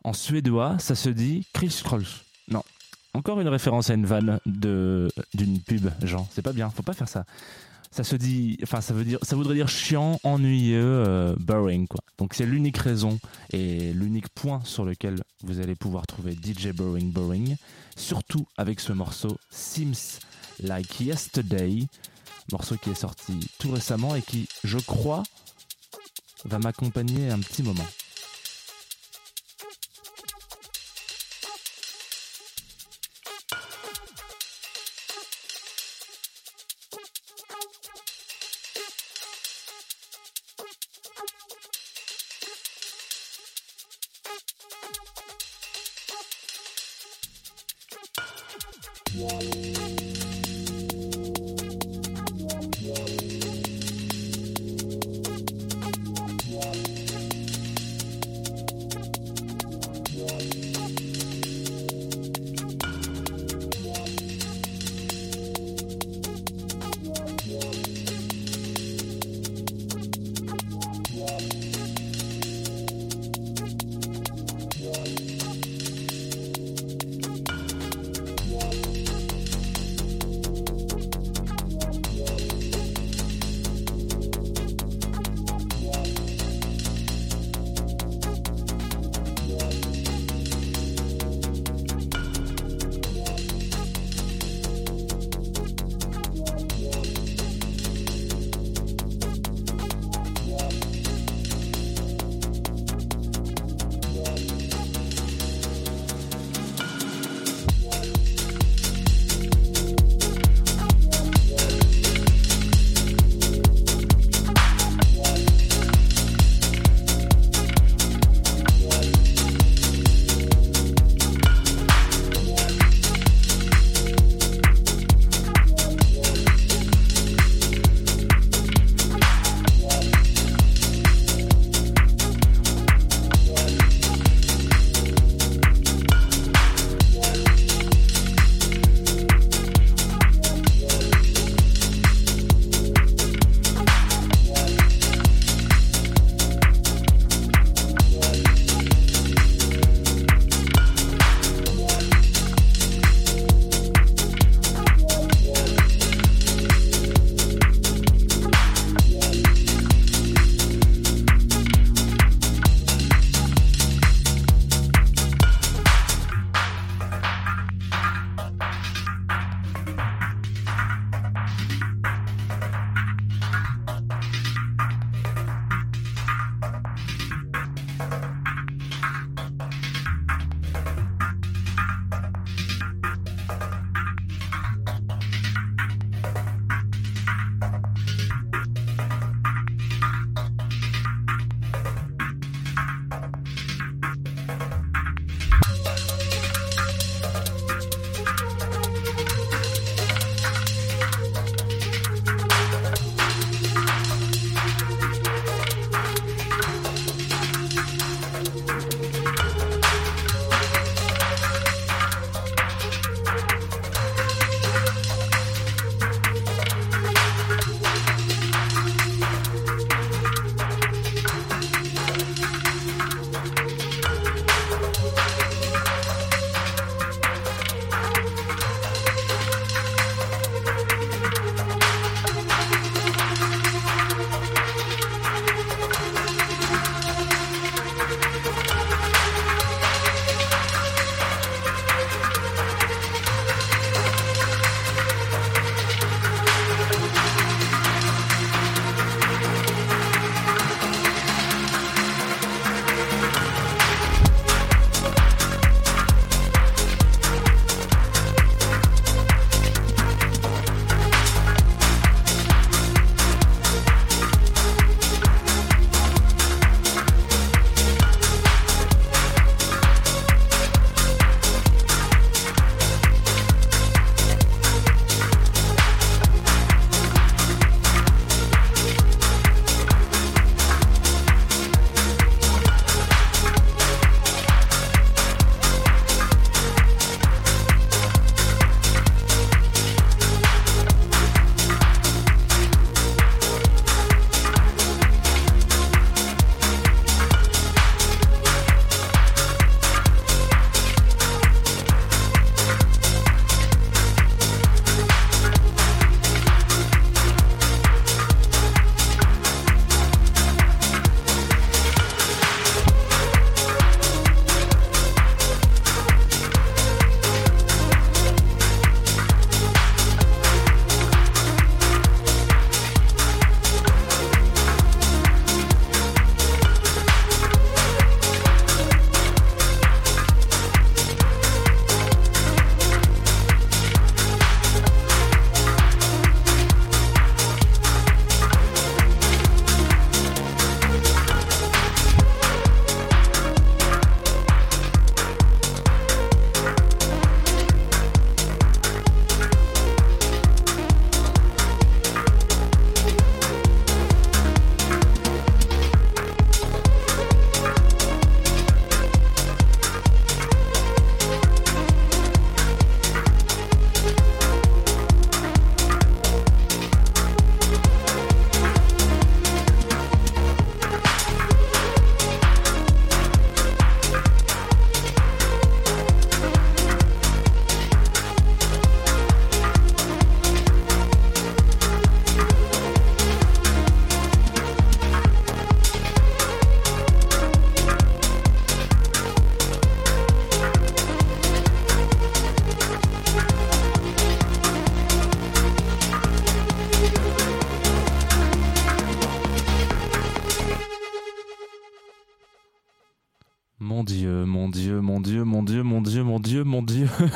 en 0.04 0.12
suédois, 0.12 0.76
ça 0.78 0.94
se 0.94 1.08
dit 1.08 1.46
Chris 1.54 1.80
Kroll. 1.82 2.04
Non. 2.48 2.62
Encore 3.14 3.40
une 3.40 3.48
référence 3.48 3.88
à 3.88 3.94
une 3.94 4.04
vanne 4.04 4.40
d'une 4.44 5.60
pub, 5.66 5.88
Jean. 6.02 6.28
C'est 6.32 6.42
pas 6.42 6.52
bien, 6.52 6.68
faut 6.70 6.82
pas 6.82 6.92
faire 6.92 7.08
ça. 7.08 7.24
Ça 7.92 8.04
se 8.04 8.16
dit, 8.16 8.58
enfin 8.62 8.80
ça 8.80 8.94
veut 8.94 9.04
dire, 9.04 9.18
ça 9.20 9.36
voudrait 9.36 9.54
dire 9.54 9.68
chiant, 9.68 10.18
ennuyeux, 10.24 10.80
euh, 10.82 11.36
boring 11.38 11.86
quoi. 11.86 12.00
Donc 12.16 12.32
c'est 12.32 12.46
l'unique 12.46 12.78
raison 12.78 13.18
et 13.50 13.92
l'unique 13.92 14.30
point 14.30 14.62
sur 14.64 14.86
lequel 14.86 15.22
vous 15.44 15.60
allez 15.60 15.74
pouvoir 15.74 16.06
trouver 16.06 16.32
DJ 16.32 16.68
Boring 16.68 17.12
Boring, 17.12 17.56
surtout 17.94 18.46
avec 18.56 18.80
ce 18.80 18.94
morceau 18.94 19.36
Seems 19.50 20.20
Like 20.60 21.00
Yesterday, 21.00 21.86
morceau 22.50 22.78
qui 22.78 22.88
est 22.88 22.94
sorti 22.94 23.38
tout 23.58 23.70
récemment 23.70 24.16
et 24.16 24.22
qui, 24.22 24.48
je 24.64 24.78
crois, 24.78 25.22
va 26.46 26.58
m'accompagner 26.58 27.28
un 27.30 27.40
petit 27.40 27.62
moment. 27.62 27.86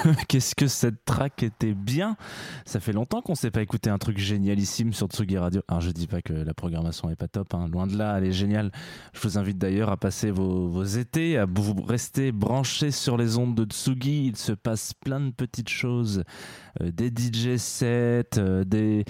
Qu'est-ce 0.29 0.55
que 0.55 0.67
cette 0.67 1.05
track 1.05 1.43
était 1.43 1.75
bien. 1.75 2.17
Ça 2.65 2.81
fait 2.81 2.93
longtemps 2.93 3.23
qu'on 3.23 3.35
s'est 3.35 3.51
pas 3.51 3.63
écouté 3.63 3.91
un 3.91 3.99
truc 3.99 4.19
génialissime 4.19 4.93
sur 4.93 5.09
Tsugi 5.09 5.39
Radio. 5.39 5.63
Alors 5.69 5.81
je 5.81 5.91
dis 5.91 6.07
pas 6.07 6.23
que 6.23 6.33
la 6.33 6.55
programmation 6.55 7.11
est 7.11 7.17
pas 7.17 7.29
top, 7.29 7.55
hein. 7.55 7.69
loin 7.69 7.87
de 7.87 7.97
là, 7.97 8.17
elle 8.19 8.25
est 8.25 8.33
géniale. 8.33 8.71
Je 9.13 9.21
vous 9.21 9.39
invite 9.39 9.59
d'ailleurs 9.59 9.91
à 9.91 9.97
passer 9.97 10.31
vos, 10.31 10.69
vos 10.69 10.85
étés, 10.85 11.39
à 11.39 11.47
vous 11.47 11.75
rester 11.83 12.33
branchés 12.33 12.91
sur 12.91 13.17
les 13.17 13.39
ondes 13.39 13.55
de 13.55 13.65
Tsugi. 13.65 14.27
Il 14.27 14.37
se 14.37 14.53
passe 14.53 14.93
plein 14.95 15.21
de 15.21 15.31
petites 15.31 15.69
choses. 15.69 16.23
Euh, 16.83 16.91
des 16.93 17.09
DJ 17.09 17.57
sets, 17.57 18.39
euh, 18.39 18.65
des, 18.65 19.05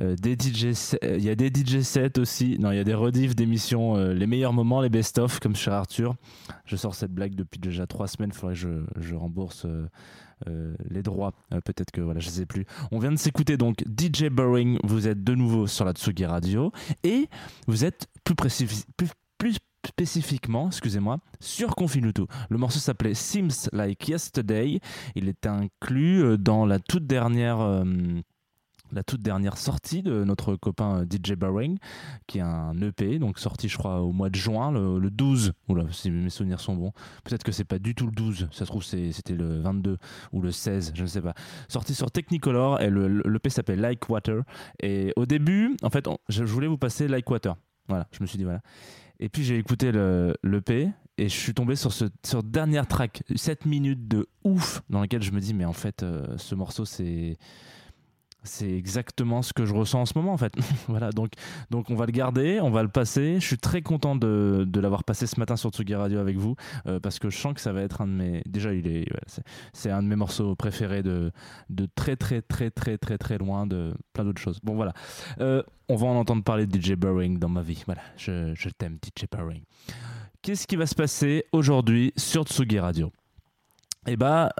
euh, 0.00 0.16
des 0.16 0.34
DJ. 0.34 0.96
Il 1.02 1.22
y 1.22 1.30
a 1.30 1.34
des 1.34 1.48
DJ 1.48 1.80
sets 1.80 2.18
aussi. 2.18 2.58
Non, 2.58 2.72
il 2.72 2.76
y 2.76 2.80
a 2.80 2.84
des 2.84 2.94
rediffs 2.94 3.34
d'émissions, 3.34 3.96
les 3.96 4.26
meilleurs 4.26 4.52
moments, 4.52 4.80
les 4.80 4.88
best-of, 4.88 5.40
comme 5.40 5.56
cher 5.56 5.74
Arthur. 5.74 6.14
Je 6.64 6.76
sors 6.76 6.94
cette 6.94 7.12
blague 7.12 7.34
depuis 7.34 7.58
déjà 7.58 7.86
trois 7.86 8.06
semaines. 8.06 8.30
Il 8.32 8.38
faudrait 8.38 8.54
que 8.54 8.84
je, 9.00 9.14
rembourse 9.14 9.66
les 10.90 11.02
droits. 11.02 11.32
Euh, 11.52 11.60
Peut-être 11.60 11.90
que 11.90 12.00
voilà, 12.00 12.20
je 12.20 12.28
sais 12.28 12.46
plus. 12.46 12.64
On 12.92 12.98
vient 12.98 13.12
de 13.12 13.16
s'écouter 13.16 13.56
donc 13.56 13.82
DJ 13.86 14.24
Burring. 14.30 14.78
Vous 14.84 15.08
êtes 15.08 15.22
de 15.24 15.34
nouveau 15.34 15.66
sur 15.66 15.84
la 15.84 15.92
Tsugi 15.92 16.26
Radio 16.26 16.72
et 17.02 17.28
vous 17.66 17.84
êtes 17.84 18.06
plus 18.24 18.34
plus, 19.38 19.56
spécifiquement, 19.86 20.66
excusez-moi, 20.68 21.18
sur 21.40 21.74
Confinuto. 21.76 22.26
Le 22.50 22.58
morceau 22.58 22.78
s'appelait 22.80 23.14
Seems 23.14 23.68
Like 23.72 24.08
Yesterday. 24.08 24.80
Il 25.14 25.28
est 25.28 25.46
inclus 25.46 26.22
euh, 26.24 26.36
dans 26.36 26.66
la 26.66 26.78
toute 26.80 27.06
dernière. 27.06 27.60
euh, 27.60 27.84
la 28.92 29.02
toute 29.02 29.22
dernière 29.22 29.58
sortie 29.58 30.02
de 30.02 30.24
notre 30.24 30.56
copain 30.56 31.00
euh, 31.00 31.04
DJ 31.04 31.32
Burring, 31.32 31.78
qui 32.26 32.38
est 32.38 32.42
un 32.42 32.80
EP, 32.80 33.18
donc 33.18 33.38
sorti 33.38 33.68
je 33.68 33.76
crois 33.76 34.00
au 34.00 34.12
mois 34.12 34.30
de 34.30 34.36
juin, 34.36 34.72
le, 34.72 34.98
le 34.98 35.10
12, 35.10 35.52
oula, 35.68 35.84
si 35.92 36.10
mes 36.10 36.30
souvenirs 36.30 36.60
sont 36.60 36.74
bons, 36.74 36.92
peut-être 37.24 37.44
que 37.44 37.52
c'est 37.52 37.64
pas 37.64 37.78
du 37.78 37.94
tout 37.94 38.06
le 38.06 38.12
12, 38.12 38.48
ça 38.52 38.64
se 38.64 38.70
trouve 38.70 38.84
c'était 38.84 39.34
le 39.34 39.60
22 39.60 39.98
ou 40.32 40.40
le 40.40 40.50
16, 40.50 40.92
je 40.94 41.02
ne 41.02 41.06
sais 41.06 41.20
pas. 41.20 41.34
Sorti 41.68 41.94
sur 41.94 42.10
Technicolor, 42.10 42.80
et 42.80 42.90
le, 42.90 43.08
le 43.08 43.22
l'EP 43.26 43.50
s'appelle 43.50 43.80
Like 43.80 44.08
Water, 44.08 44.42
et 44.82 45.12
au 45.16 45.26
début, 45.26 45.76
en 45.82 45.90
fait, 45.90 46.08
je 46.28 46.44
voulais 46.44 46.68
vous 46.68 46.78
passer 46.78 47.08
Like 47.08 47.28
Water, 47.30 47.56
voilà, 47.88 48.06
je 48.12 48.22
me 48.22 48.26
suis 48.26 48.38
dit 48.38 48.44
voilà. 48.44 48.60
Et 49.18 49.28
puis 49.28 49.44
j'ai 49.44 49.56
écouté 49.56 49.92
le 49.92 50.36
l'EP, 50.42 50.90
et 51.18 51.28
je 51.28 51.34
suis 51.34 51.54
tombé 51.54 51.76
sur 51.76 51.92
ce 51.92 52.04
sur 52.24 52.42
dernière 52.42 52.86
track, 52.86 53.22
7 53.34 53.66
minutes 53.66 54.08
de 54.08 54.28
ouf, 54.44 54.82
dans 54.90 55.00
laquelle 55.00 55.22
je 55.22 55.32
me 55.32 55.40
dis 55.40 55.54
mais 55.54 55.64
en 55.64 55.72
fait, 55.72 56.02
euh, 56.02 56.36
ce 56.36 56.54
morceau 56.54 56.84
c'est 56.84 57.38
c'est 58.46 58.70
exactement 58.70 59.42
ce 59.42 59.52
que 59.52 59.66
je 59.66 59.74
ressens 59.74 60.00
en 60.02 60.06
ce 60.06 60.16
moment 60.16 60.32
en 60.32 60.36
fait. 60.36 60.54
voilà, 60.88 61.10
donc, 61.10 61.32
donc 61.70 61.90
on 61.90 61.94
va 61.94 62.06
le 62.06 62.12
garder, 62.12 62.60
on 62.60 62.70
va 62.70 62.82
le 62.82 62.88
passer. 62.88 63.38
Je 63.40 63.46
suis 63.46 63.58
très 63.58 63.82
content 63.82 64.16
de, 64.16 64.64
de 64.66 64.80
l'avoir 64.80 65.04
passé 65.04 65.26
ce 65.26 65.38
matin 65.38 65.56
sur 65.56 65.70
Tsugi 65.70 65.94
Radio 65.94 66.18
avec 66.18 66.36
vous 66.36 66.56
euh, 66.86 67.00
parce 67.00 67.18
que 67.18 67.28
je 67.30 67.36
sens 67.36 67.54
que 67.54 67.60
ça 67.60 67.72
va 67.72 67.82
être 67.82 68.00
un 68.00 68.06
de 68.06 68.12
mes. 68.12 68.42
Déjà, 68.46 68.72
il 68.72 68.86
est, 68.86 69.06
c'est, 69.72 69.90
un 69.90 70.02
de 70.02 70.08
mes 70.08 70.16
morceaux 70.16 70.54
préférés 70.54 71.02
de, 71.02 71.32
de 71.68 71.88
très 71.94 72.16
très 72.16 72.42
très 72.42 72.70
très 72.70 72.96
très 72.98 73.18
très 73.18 73.38
loin 73.38 73.66
de 73.66 73.94
plein 74.12 74.24
d'autres 74.24 74.40
choses. 74.40 74.60
Bon 74.62 74.74
voilà, 74.74 74.92
Euh, 75.40 75.62
on 75.88 75.96
va 75.96 76.06
en 76.06 76.16
entendre 76.16 76.42
parler 76.42 76.66
de 76.66 76.80
DJ 76.80 76.92
Burring 76.92 77.38
dans 77.38 77.48
ma 77.48 77.62
vie. 77.62 77.82
Voilà, 77.86 78.02
je, 78.16 78.54
je 78.54 78.68
t'aime 78.70 78.98
DJ 79.02 79.24
Burring. 79.30 79.62
Qu'est-ce 80.42 80.66
qui 80.66 80.76
va 80.76 80.86
se 80.86 80.94
passer 80.94 81.44
aujourd'hui 81.52 82.12
sur 82.16 82.44
Tsugi 82.44 82.78
Radio? 82.78 83.12
Eh 84.08 84.16
bah, 84.16 84.52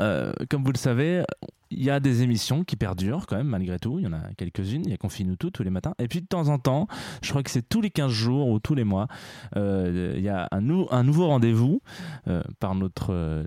comme 0.51 0.65
vous 0.65 0.73
le 0.73 0.79
savez, 0.79 1.23
il 1.71 1.83
y 1.83 1.91
a 1.91 2.01
des 2.01 2.23
émissions 2.23 2.65
qui 2.65 2.77
perdurent 2.77 3.27
quand 3.27 3.37
même 3.37 3.49
malgré 3.49 3.79
tout. 3.79 3.99
Il 3.99 4.05
y 4.05 4.09
en 4.09 4.13
a 4.13 4.21
quelques-unes. 4.37 4.83
Il 4.85 4.91
y 4.91 4.95
a 4.95 4.97
Confine 4.97 5.37
tout 5.37 5.51
tous 5.51 5.63
les 5.63 5.71
matins. 5.71 5.95
Et 5.99 6.09
puis 6.09 6.21
de 6.21 6.27
temps 6.27 6.49
en 6.49 6.59
temps, 6.59 6.87
je 7.23 7.31
crois 7.31 7.43
que 7.43 7.51
c'est 7.51 7.69
tous 7.69 7.81
les 7.81 7.91
15 7.91 8.11
jours 8.13 8.49
ou 8.49 8.59
tous 8.61 8.75
les 8.75 8.85
mois, 8.85 9.09
euh, 9.57 10.15
il 10.17 10.23
y 10.23 10.29
a 10.29 10.49
un, 10.51 10.61
nou- 10.61 10.87
un 10.91 11.03
nouveau 11.03 11.27
rendez-vous 11.27 11.81
euh, 12.29 12.43
par 12.61 12.75
notre 12.75 13.13
euh, 13.13 13.45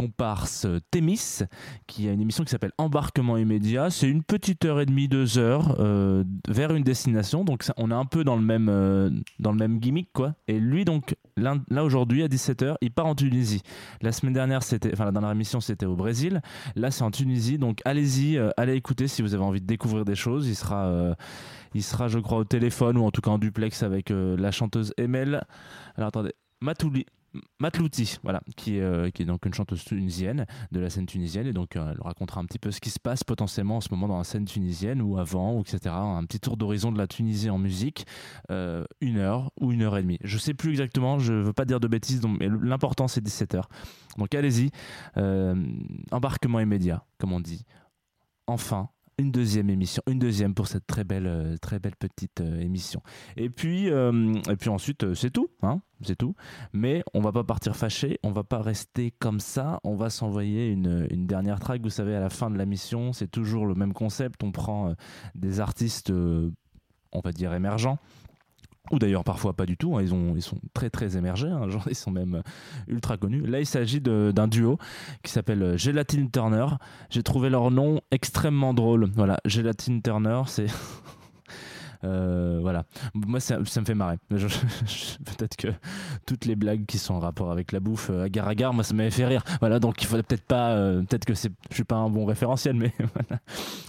comparse 0.00 0.66
Thémis, 0.90 1.40
qui 1.86 2.08
a 2.08 2.12
une 2.12 2.22
émission 2.22 2.42
qui 2.42 2.50
s'appelle 2.50 2.72
Embarquement 2.78 3.36
immédiat. 3.36 3.90
C'est 3.90 4.08
une 4.08 4.22
petite 4.22 4.64
heure 4.64 4.80
et 4.80 4.86
demie, 4.86 5.08
deux 5.08 5.36
heures 5.36 5.76
euh, 5.78 6.24
vers 6.48 6.74
une 6.74 6.82
destination. 6.82 7.44
Donc 7.44 7.64
on 7.76 7.90
est 7.90 7.94
un 7.94 8.06
peu 8.06 8.24
dans 8.24 8.36
le 8.36 8.42
même, 8.42 8.68
euh, 8.70 9.10
dans 9.40 9.52
le 9.52 9.58
même 9.58 9.78
gimmick, 9.78 10.08
quoi. 10.14 10.34
Et 10.48 10.58
lui, 10.58 10.86
donc, 10.86 11.16
là, 11.36 11.84
aujourd'hui, 11.84 12.22
à 12.22 12.28
17h, 12.28 12.76
il 12.80 12.90
part 12.92 13.04
en 13.04 13.14
Tunisie. 13.14 13.60
La 14.00 14.10
semaine 14.12 14.32
dernière, 14.32 14.62
c'était, 14.62 14.90
enfin 14.90 15.04
la 15.04 15.12
dernière 15.12 15.32
émission, 15.32 15.60
c'était 15.60 15.84
au 15.84 15.96
Brésil. 15.96 16.40
Là, 16.76 16.90
c'est 16.90 17.02
en 17.02 17.10
Tunisie. 17.10 17.58
Donc 17.58 17.82
allez-y, 17.84 18.38
euh, 18.38 18.48
allez 18.56 18.76
écouter 18.76 19.06
si 19.06 19.20
vous 19.20 19.34
avez 19.34 19.44
envie 19.44 19.60
de 19.60 19.66
découvrir 19.66 20.06
des 20.06 20.14
choses. 20.14 20.48
Il 20.48 20.56
sera, 20.56 21.14
il 21.74 21.82
sera, 21.82 22.08
je 22.08 22.18
crois, 22.20 22.38
au 22.38 22.44
téléphone 22.44 22.96
ou 22.96 23.04
en 23.04 23.10
tout 23.10 23.20
cas 23.20 23.32
en 23.32 23.38
duplex 23.38 23.82
avec 23.82 24.10
la 24.10 24.50
chanteuse 24.50 24.94
Emel. 24.96 25.44
Alors 25.96 26.08
attendez, 26.08 26.32
Matouli. 26.62 27.04
Matlouti, 27.60 28.18
voilà, 28.24 28.42
qui 28.56 28.78
est, 28.78 28.80
euh, 28.80 29.10
qui 29.10 29.22
est 29.22 29.24
donc 29.24 29.46
une 29.46 29.54
chanteuse 29.54 29.84
tunisienne 29.84 30.46
de 30.72 30.80
la 30.80 30.90
scène 30.90 31.06
tunisienne 31.06 31.46
et 31.46 31.52
donc 31.52 31.76
euh, 31.76 31.92
elle 31.92 32.00
racontera 32.00 32.40
un 32.40 32.44
petit 32.44 32.58
peu 32.58 32.70
ce 32.70 32.80
qui 32.80 32.90
se 32.90 32.98
passe 32.98 33.22
potentiellement 33.22 33.76
en 33.76 33.80
ce 33.80 33.88
moment 33.92 34.08
dans 34.08 34.18
la 34.18 34.24
scène 34.24 34.46
tunisienne 34.46 35.00
ou 35.00 35.16
avant 35.18 35.54
ou 35.54 35.60
etc. 35.60 35.94
Un 35.94 36.24
petit 36.24 36.40
tour 36.40 36.56
d'horizon 36.56 36.90
de 36.90 36.98
la 36.98 37.06
Tunisie 37.06 37.48
en 37.48 37.58
musique, 37.58 38.06
euh, 38.50 38.84
une 39.00 39.18
heure 39.18 39.52
ou 39.60 39.70
une 39.72 39.82
heure 39.82 39.96
et 39.96 40.02
demie. 40.02 40.18
Je 40.22 40.38
sais 40.38 40.54
plus 40.54 40.70
exactement, 40.70 41.18
je 41.18 41.32
veux 41.32 41.52
pas 41.52 41.64
dire 41.64 41.78
de 41.78 41.86
bêtises, 41.86 42.20
donc, 42.20 42.38
mais 42.40 42.48
l'important 42.48 43.06
c'est 43.06 43.20
17 43.20 43.54
heures. 43.54 43.68
Donc 44.18 44.34
allez-y, 44.34 44.70
embarquement 46.10 46.60
immédiat, 46.60 47.04
comme 47.18 47.32
on 47.32 47.40
dit. 47.40 47.64
Enfin, 48.48 48.88
une 49.20 49.30
deuxième 49.30 49.68
émission, 49.68 50.02
une 50.06 50.18
deuxième 50.18 50.54
pour 50.54 50.66
cette 50.66 50.86
très 50.86 51.04
belle, 51.04 51.26
euh, 51.26 51.56
très 51.58 51.78
belle 51.78 51.96
petite 51.96 52.40
euh, 52.40 52.60
émission. 52.60 53.02
Et 53.36 53.50
puis, 53.50 53.90
euh, 53.90 54.34
et 54.50 54.56
puis 54.56 54.70
ensuite, 54.70 55.14
c'est 55.14 55.30
tout, 55.30 55.48
hein, 55.62 55.82
c'est 56.02 56.16
tout. 56.16 56.34
Mais 56.72 57.02
on 57.12 57.20
va 57.20 57.30
pas 57.30 57.44
partir 57.44 57.76
fâché, 57.76 58.18
on 58.22 58.32
va 58.32 58.44
pas 58.44 58.62
rester 58.62 59.12
comme 59.18 59.38
ça. 59.38 59.78
On 59.84 59.94
va 59.94 60.08
s'envoyer 60.08 60.68
une, 60.68 61.06
une 61.10 61.26
dernière 61.26 61.60
track. 61.60 61.82
Vous 61.82 61.90
savez, 61.90 62.14
à 62.16 62.20
la 62.20 62.30
fin 62.30 62.50
de 62.50 62.56
la 62.56 62.64
mission, 62.64 63.12
c'est 63.12 63.30
toujours 63.30 63.66
le 63.66 63.74
même 63.74 63.92
concept. 63.92 64.42
On 64.42 64.52
prend 64.52 64.94
des 65.34 65.60
artistes, 65.60 66.10
on 66.10 67.20
va 67.22 67.32
dire 67.32 67.52
émergents. 67.52 67.98
Ou 68.90 68.98
d'ailleurs 68.98 69.24
parfois 69.24 69.52
pas 69.52 69.66
du 69.66 69.76
tout, 69.76 69.96
hein, 69.96 70.02
ils, 70.02 70.12
ont, 70.12 70.34
ils 70.34 70.42
sont 70.42 70.58
très 70.74 70.90
très 70.90 71.16
émergés, 71.16 71.48
hein, 71.48 71.68
ils 71.88 71.94
sont 71.94 72.10
même 72.10 72.36
euh, 72.36 72.42
ultra 72.88 73.16
connus. 73.16 73.42
Là 73.46 73.60
il 73.60 73.66
s'agit 73.66 74.00
d'un 74.00 74.48
duo 74.48 74.78
qui 75.22 75.30
s'appelle 75.30 75.62
euh, 75.62 75.76
Gelatine 75.76 76.30
Turner. 76.30 76.66
J'ai 77.08 77.22
trouvé 77.22 77.50
leur 77.50 77.70
nom 77.70 78.00
extrêmement 78.10 78.74
drôle. 78.74 79.10
Voilà, 79.14 79.38
Gelatine 79.44 80.02
Turner, 80.02 80.42
c'est. 80.46 80.66
Euh, 82.04 82.58
voilà, 82.62 82.84
moi 83.14 83.40
ça, 83.40 83.58
me 83.58 83.64
fait 83.64 83.94
marrer. 83.94 84.16
Peut-être 84.30 85.56
que 85.56 85.68
toutes 86.26 86.44
les 86.44 86.56
blagues 86.56 86.86
qui 86.86 86.98
sont 86.98 87.14
en 87.14 87.20
rapport 87.20 87.50
avec 87.50 87.72
la 87.72 87.80
bouffe, 87.80 88.10
euh, 88.10 88.24
agar 88.24 88.48
agar, 88.48 88.72
moi 88.72 88.84
ça 88.84 88.94
m'avait 88.94 89.10
fait 89.10 89.26
rire. 89.26 89.42
Voilà, 89.60 89.78
donc 89.78 90.02
il 90.02 90.06
faudrait 90.06 90.22
peut-être 90.22 90.44
pas, 90.44 90.70
euh, 90.70 91.02
peut-être 91.02 91.24
que 91.24 91.34
c'est, 91.34 91.52
je 91.70 91.74
suis 91.74 91.84
pas 91.84 91.96
un 91.96 92.08
bon 92.08 92.24
référentiel, 92.24 92.74
mais 92.74 92.92
voilà. 92.98 93.42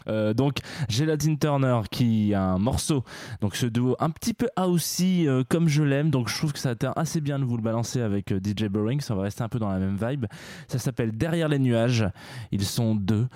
Euh, 0.08 0.34
donc 0.34 0.58
Gelatine 0.90 1.38
Turner 1.38 1.82
qui 1.90 2.34
a 2.34 2.44
un 2.44 2.58
morceau, 2.58 3.04
donc 3.42 3.56
ce 3.56 3.66
duo 3.66 3.96
un 4.00 4.10
petit 4.10 4.34
peu 4.34 4.48
aussi 4.58 5.28
comme 5.50 5.68
je 5.68 5.84
l'aime, 5.84 6.10
donc 6.10 6.30
je 6.30 6.38
trouve 6.38 6.54
que 6.54 6.60
ça 6.60 6.70
a 6.70 6.72
été 6.74 6.88
assez 6.96 7.22
bien 7.22 7.40
de 7.40 7.46
vous 7.46 7.58
le 7.58 7.64
balancer 7.64 8.02
avec 8.02 8.30
DJ 8.30 8.66
Burring, 8.66 9.02
ça 9.02 9.16
va 9.16 9.24
rester 9.24 9.44
un 9.44 9.50
peu 9.50 9.60
dans 9.60 9.70
la 9.70 9.80
même 9.80 9.98
vibe. 10.00 10.26
Ça 10.68 10.80
s'appelle 10.80 11.12
Derrière 11.12 11.48
les 11.48 11.60
nuages. 11.60 12.06
Ils 12.52 12.66
sont 12.66 12.96
deux. 12.96 13.28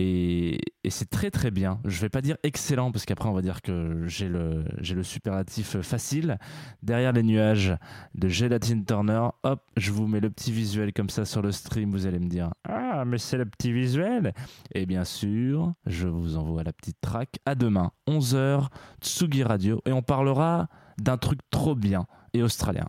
Et, 0.00 0.60
c'est 0.88 1.10
très 1.10 1.30
très 1.30 1.50
bien. 1.50 1.80
Je 1.84 2.00
vais 2.00 2.08
pas 2.08 2.20
dire 2.20 2.36
excellent 2.44 2.92
parce 2.92 3.04
qu'après 3.04 3.28
on 3.28 3.32
va 3.32 3.42
dire 3.42 3.60
que 3.62 4.04
j'ai 4.06 4.28
le, 4.28 4.64
j'ai 4.80 4.94
le 4.94 5.02
superlatif 5.02 5.80
facile. 5.80 6.38
Derrière 6.82 7.12
les 7.12 7.24
nuages 7.24 7.74
de 8.14 8.28
Gelatine 8.28 8.84
Turner, 8.84 9.28
hop, 9.42 9.60
je 9.76 9.90
vous 9.90 10.06
mets 10.06 10.20
le 10.20 10.30
petit 10.30 10.52
visuel 10.52 10.92
comme 10.92 11.10
ça 11.10 11.24
sur 11.24 11.42
le 11.42 11.50
stream. 11.50 11.90
Vous 11.90 12.06
allez 12.06 12.20
me 12.20 12.28
dire 12.28 12.50
Ah, 12.66 13.04
mais 13.04 13.18
c'est 13.18 13.36
le 13.36 13.44
petit 13.44 13.72
visuel. 13.72 14.32
Et 14.72 14.86
bien 14.86 15.04
sûr, 15.04 15.74
je 15.84 16.06
vous 16.06 16.36
envoie 16.36 16.62
la 16.62 16.72
petite 16.72 17.00
track. 17.00 17.40
À 17.44 17.56
demain, 17.56 17.90
11h, 18.06 18.68
Tsugi 19.02 19.42
Radio. 19.42 19.82
Et 19.84 19.92
on 19.92 20.02
parlera 20.02 20.68
d'un 20.96 21.16
truc 21.16 21.40
trop 21.50 21.74
bien 21.74 22.06
et 22.34 22.42
australien. 22.42 22.86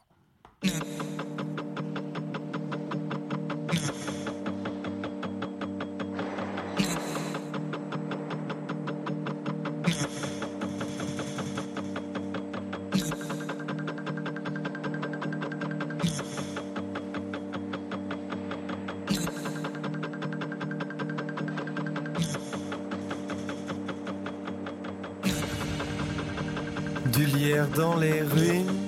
Dans 27.76 27.98
les 27.98 28.22
ruines, 28.22 28.86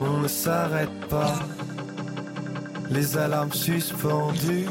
on 0.00 0.18
ne 0.18 0.28
s'arrête 0.28 1.00
pas. 1.10 1.34
Les 2.90 3.16
alarmes 3.16 3.52
suspendues, 3.52 4.68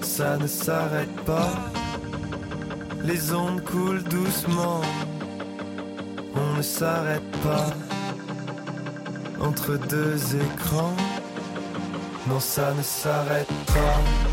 ça 0.00 0.36
ne 0.36 0.46
s'arrête 0.46 1.14
pas. 1.26 1.50
Les 3.02 3.32
ondes 3.32 3.64
coulent 3.64 4.04
doucement, 4.04 4.80
on 6.36 6.56
ne 6.58 6.62
s'arrête 6.62 7.30
pas. 7.42 7.66
Entre 9.40 9.76
deux 9.88 10.36
écrans, 10.36 10.94
Non, 12.28 12.38
ça 12.38 12.72
ne 12.74 12.82
s'arrête 12.82 13.48
pas. 13.66 14.31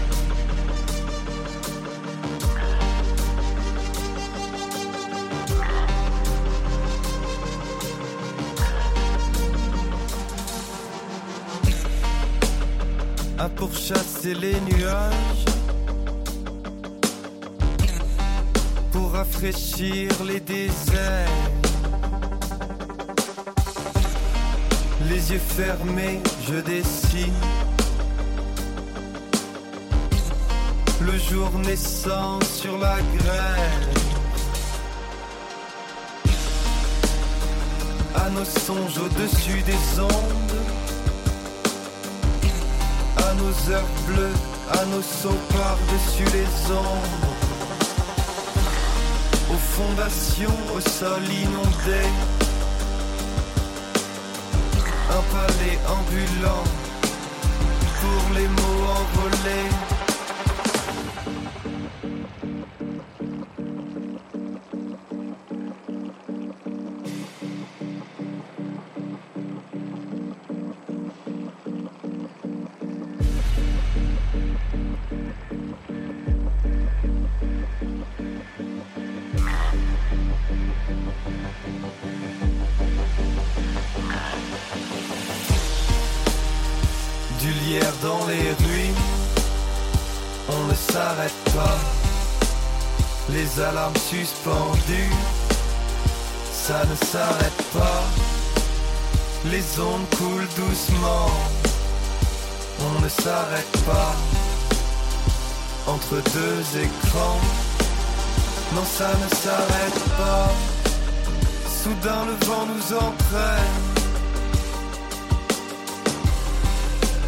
Les 14.25 14.59
nuages 14.61 15.45
pour 18.91 19.11
rafraîchir 19.13 20.11
les 20.25 20.39
déserts. 20.41 21.29
Les 25.07 25.31
yeux 25.31 25.39
fermés, 25.39 26.19
je 26.47 26.55
dessine 26.55 27.33
le 31.01 31.17
jour 31.17 31.49
naissant 31.59 32.39
sur 32.41 32.77
la 32.77 32.97
grève. 33.17 33.89
À 38.15 38.29
nos 38.31 38.45
songes 38.45 38.97
au-dessus 38.97 39.61
des 39.61 39.99
ondes 39.99 40.88
nos 43.49 43.71
heures 43.71 43.93
bleues, 44.05 44.35
à 44.71 44.85
nos 44.85 45.01
sauts 45.01 45.43
par-dessus 45.49 46.25
les 46.35 46.71
ombres, 46.71 47.35
aux 49.51 49.63
fondations, 49.75 50.59
au 50.75 50.79
sol 50.79 51.23
inondé, 51.23 52.03
un 55.17 55.23
palais 55.33 55.79
ambulant 55.97 56.63
pour 57.99 58.35
les 58.35 58.47
mots 58.47 58.85
envolés. 59.01 59.98
Dans 88.03 88.25
les 88.27 88.53
ruines, 88.63 88.95
on 90.49 90.67
ne 90.67 90.73
s'arrête 90.73 91.43
pas. 91.55 91.79
Les 93.29 93.59
alarmes 93.59 93.95
suspendues, 94.09 95.11
ça 96.53 96.81
ne 96.85 96.95
s'arrête 97.07 97.63
pas. 97.73 98.03
Les 99.45 99.63
ondes 99.79 100.09
coulent 100.17 100.47
doucement, 100.55 101.31
on 102.81 103.01
ne 103.01 103.09
s'arrête 103.09 103.77
pas. 103.85 104.15
Entre 105.87 106.15
deux 106.31 106.79
écrans, 106.79 107.41
non 108.75 108.85
ça 108.85 109.09
ne 109.23 109.35
s'arrête 109.35 110.03
pas. 110.17 110.49
Soudain 111.83 112.25
le 112.25 112.45
vent 112.45 112.65
nous 112.67 112.95
entraîne. 112.95 113.98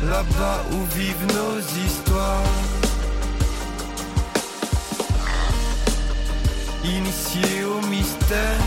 Là-bas 0.04 0.64
où 0.72 0.86
vivent 0.96 1.28
nos 1.28 1.60
histoires. 1.86 2.44
Initiés 6.84 7.64
au 7.64 7.86
mystère, 7.88 8.62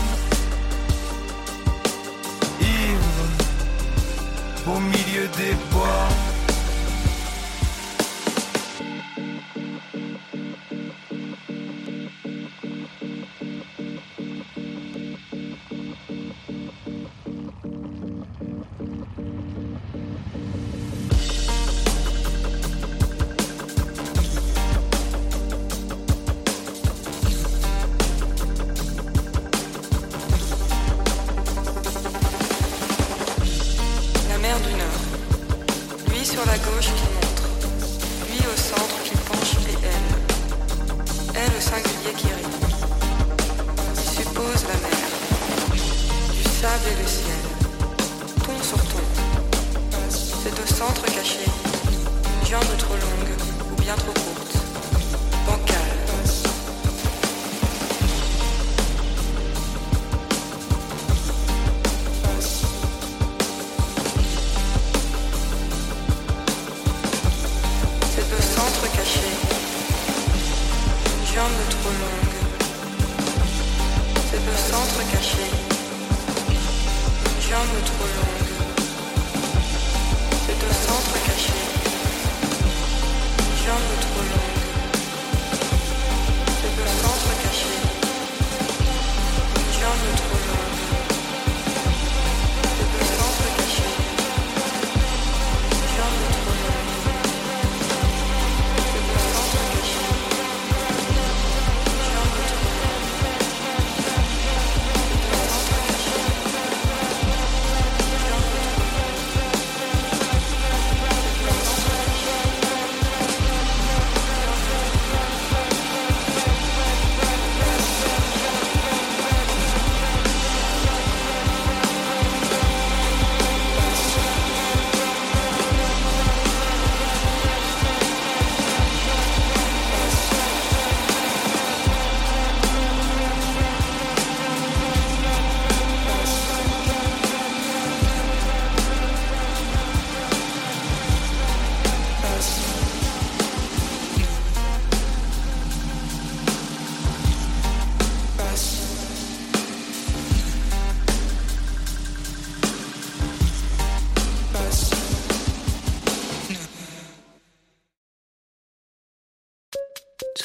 ivre 2.61 3.27
au 4.67 4.79
milieu 4.79 5.27
des 5.37 5.53
bois. 5.71 6.34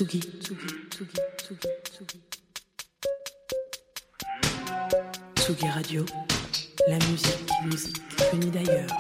Tsugi, 0.01 0.19
Tsugi, 0.19 0.89
Tsugi, 0.89 1.21
Tsugi, 1.37 1.69
Tsugi. 1.85 2.19
Tsugi 5.35 5.69
Radio, 5.77 6.07
la 6.89 6.97
musique, 7.07 8.01
venue 8.33 8.51
d'ailleurs. 8.51 8.91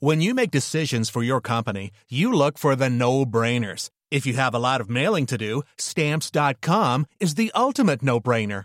When 0.00 0.20
you 0.20 0.34
make 0.34 0.50
decisions 0.50 1.08
for 1.08 1.22
your 1.22 1.40
company, 1.40 1.92
you 2.08 2.32
look 2.32 2.58
for 2.58 2.74
the 2.74 2.90
no-brainers. 2.90 3.90
If 4.10 4.26
you 4.26 4.34
have 4.34 4.52
a 4.52 4.58
lot 4.58 4.80
of 4.80 4.90
mailing 4.90 5.26
to 5.26 5.38
do, 5.38 5.62
stamps.com 5.78 7.06
is 7.20 7.36
the 7.36 7.52
ultimate 7.54 8.02
no-brainer. 8.02 8.64